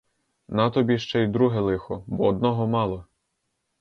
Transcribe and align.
На 0.47 0.69
тобі 0.69 0.99
ще 0.99 1.23
й 1.23 1.27
друге 1.27 1.59
лихо, 1.59 2.03
бо 2.07 2.27
одного 2.27 2.67
мало! 2.67 3.05